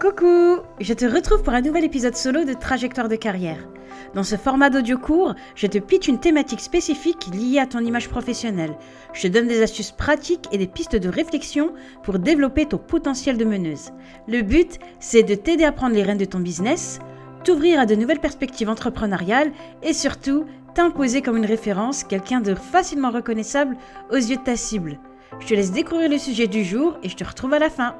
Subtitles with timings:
[0.00, 3.68] Coucou Je te retrouve pour un nouvel épisode solo de Trajectoire de carrière.
[4.14, 8.08] Dans ce format d'audio court, je te pitch une thématique spécifique liée à ton image
[8.08, 8.74] professionnelle.
[9.12, 13.36] Je te donne des astuces pratiques et des pistes de réflexion pour développer ton potentiel
[13.36, 13.90] de meneuse.
[14.26, 16.98] Le but, c'est de t'aider à prendre les rênes de ton business,
[17.44, 23.10] t'ouvrir à de nouvelles perspectives entrepreneuriales et surtout t'imposer comme une référence, quelqu'un de facilement
[23.10, 23.76] reconnaissable
[24.10, 24.98] aux yeux de ta cible.
[25.40, 27.94] Je te laisse découvrir le sujet du jour et je te retrouve à la fin.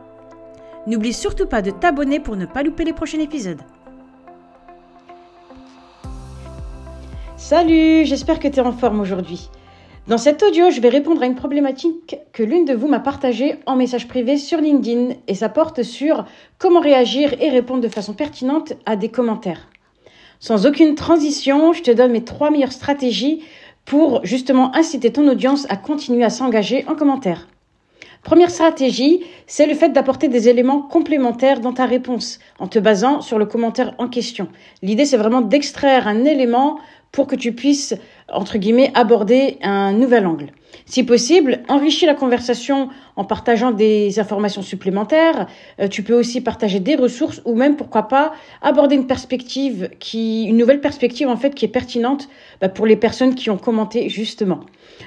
[0.86, 3.60] N'oublie surtout pas de t'abonner pour ne pas louper les prochains épisodes.
[7.36, 9.50] Salut, j'espère que tu es en forme aujourd'hui.
[10.08, 13.56] Dans cet audio, je vais répondre à une problématique que l'une de vous m'a partagée
[13.66, 16.24] en message privé sur LinkedIn et ça porte sur
[16.58, 19.68] comment réagir et répondre de façon pertinente à des commentaires.
[20.38, 23.44] Sans aucune transition, je te donne mes trois meilleures stratégies
[23.84, 27.49] pour justement inciter ton audience à continuer à s'engager en commentaire.
[28.22, 33.22] Première stratégie, c'est le fait d'apporter des éléments complémentaires dans ta réponse en te basant
[33.22, 34.48] sur le commentaire en question.
[34.82, 36.78] L'idée, c'est vraiment d'extraire un élément
[37.12, 37.94] pour que tu puisses,
[38.32, 40.52] entre guillemets, aborder un nouvel angle.
[40.86, 45.46] Si possible, enrichis la conversation en partageant des informations supplémentaires.
[45.80, 50.44] Euh, tu peux aussi partager des ressources ou même, pourquoi pas, aborder une perspective qui,
[50.44, 52.28] une nouvelle perspective en fait qui est pertinente
[52.60, 54.60] bah, pour les personnes qui ont commenté justement.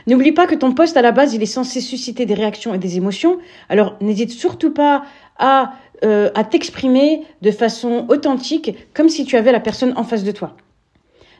[0.07, 2.77] N'oublie pas que ton poste à la base, il est censé susciter des réactions et
[2.77, 3.39] des émotions.
[3.69, 5.03] Alors n'hésite surtout pas
[5.37, 5.73] à,
[6.03, 10.31] euh, à t'exprimer de façon authentique, comme si tu avais la personne en face de
[10.31, 10.55] toi.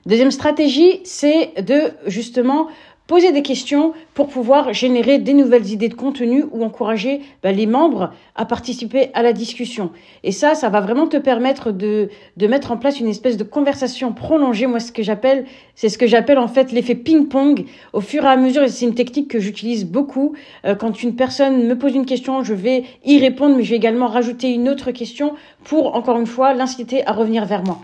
[0.06, 2.68] Deuxième stratégie, c'est de justement
[3.08, 7.66] poser des questions pour pouvoir générer des nouvelles idées de contenu ou encourager bah, les
[7.66, 9.92] membres à participer à la discussion.
[10.24, 12.10] Et ça, ça va vraiment te permettre de,
[12.42, 14.68] mettre en place une espèce de conversation prolongée.
[14.68, 17.66] Moi, ce que j'appelle, c'est ce que j'appelle en fait l'effet ping-pong.
[17.94, 20.34] Au fur et à mesure, et c'est une technique que j'utilise beaucoup.
[20.66, 23.78] Euh, quand une personne me pose une question, je vais y répondre, mais je vais
[23.78, 27.80] également rajouter une autre question pour, encore une fois, l'inciter à revenir vers moi.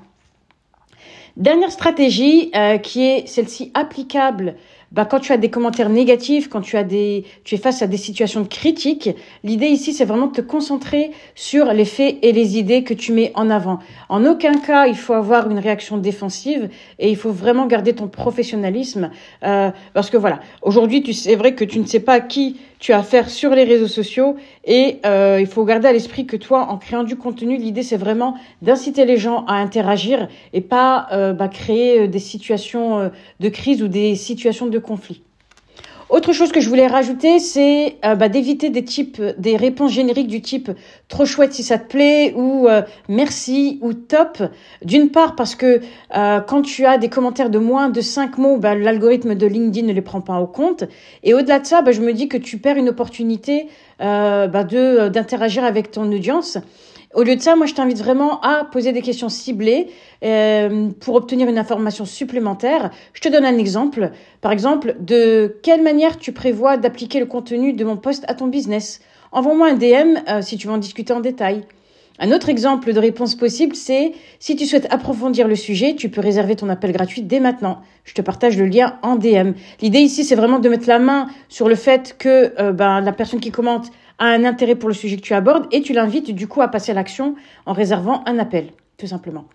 [1.38, 4.55] Dernière stratégie euh, qui est celle-ci applicable
[4.92, 7.88] bah, quand tu as des commentaires négatifs, quand tu as des, tu es face à
[7.88, 9.11] des situations critiques,
[9.44, 13.11] l'idée ici, c'est vraiment de te concentrer sur les faits et les idées que tu
[13.11, 13.80] mets en avant.
[14.10, 18.08] En aucun cas, il faut avoir une réaction défensive et il faut vraiment garder ton
[18.08, 19.11] professionnalisme,
[19.44, 22.94] euh, parce que voilà, aujourd'hui, tu c'est vrai que tu ne sais pas qui tu
[22.94, 26.67] as affaire sur les réseaux sociaux et euh, il faut garder à l'esprit que toi,
[26.70, 31.33] en créant du contenu, l'idée c'est vraiment d'inciter les gens à interagir et pas euh,
[31.33, 33.11] bah, créer des situations
[33.42, 35.23] de crise ou des situations de conflit.
[36.09, 40.27] Autre chose que je voulais rajouter, c'est euh, bah, d'éviter des types, des réponses génériques
[40.27, 40.71] du type
[41.07, 44.41] trop chouette si ça te plaît ou euh, merci ou top.
[44.83, 45.81] D'une part parce que
[46.15, 49.85] euh, quand tu as des commentaires de moins de 5 mots, bah, l'algorithme de LinkedIn
[49.85, 50.83] ne les prend pas au compte.
[51.21, 53.67] Et au-delà de ça, bah, je me dis que tu perds une opportunité
[53.99, 56.57] d'interagir avec ton audience.
[57.15, 59.87] Au lieu de ça, moi, je t'invite vraiment à poser des questions ciblées
[60.23, 62.92] euh, pour obtenir une information supplémentaire.
[63.14, 64.11] Je te donne un exemple.
[64.42, 68.45] Par exemple, de quelle manière tu prévois d'appliquer le contenu de mon poste à ton
[68.45, 69.02] business?
[69.31, 71.64] Envoie-moi un DM euh, si tu veux en discuter en détail.
[72.20, 76.20] Un autre exemple de réponse possible, c'est si tu souhaites approfondir le sujet, tu peux
[76.20, 77.81] réserver ton appel gratuit dès maintenant.
[78.03, 79.53] Je te partage le lien en DM.
[79.81, 83.14] L'idée ici, c'est vraiment de mettre la main sur le fait que euh, ben, la
[83.14, 86.33] personne qui commente a un intérêt pour le sujet que tu abordes et tu l'invites
[86.35, 87.35] du coup à passer à l'action
[87.65, 89.45] en réservant un appel, tout simplement.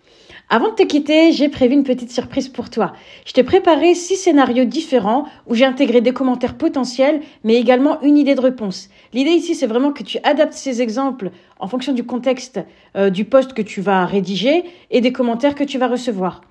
[0.49, 2.93] Avant de te quitter, j'ai prévu une petite surprise pour toi.
[3.25, 8.17] Je t'ai préparé six scénarios différents où j'ai intégré des commentaires potentiels, mais également une
[8.17, 8.89] idée de réponse.
[9.13, 12.59] L'idée ici, c'est vraiment que tu adaptes ces exemples en fonction du contexte
[12.95, 16.41] euh, du poste que tu vas rédiger et des commentaires que tu vas recevoir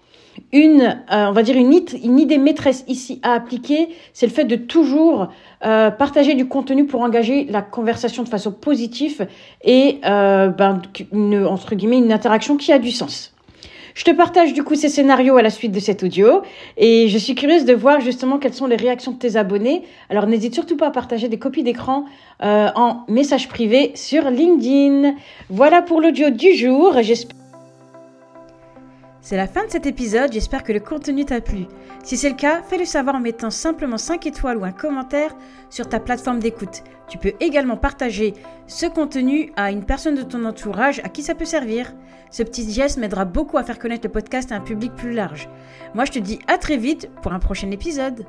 [0.53, 1.73] une, euh, on va dire une,
[2.19, 5.29] idée maîtresse ici à appliquer, c'est le fait de toujours
[5.65, 9.27] euh, partager du contenu pour engager la conversation de façon positive
[9.63, 13.33] et euh, ben, une, entre guillemets une interaction qui a du sens.
[13.95, 16.43] Je te partage du coup ces scénarios à la suite de cet audio
[16.77, 19.83] et je suis curieuse de voir justement quelles sont les réactions de tes abonnés.
[20.11, 22.05] Alors n'hésite surtout pas à partager des copies d'écran
[22.41, 25.15] en message privé sur LinkedIn.
[25.49, 26.97] Voilà pour l'audio du jour.
[27.03, 27.44] J'espère
[29.25, 31.65] c'est la fin de cet épisode, j'espère que le contenu t'a plu.
[32.03, 35.35] Si c'est le cas, fais-le savoir en mettant simplement 5 étoiles ou un commentaire
[35.71, 36.83] sur ta plateforme d'écoute.
[37.09, 38.35] Tu peux également partager
[38.67, 41.95] ce contenu à une personne de ton entourage à qui ça peut servir.
[42.31, 45.49] Ce petit geste m'aidera beaucoup à faire connaître le podcast à un public plus large.
[45.95, 48.27] Moi je te dis à très vite pour un prochain épisode.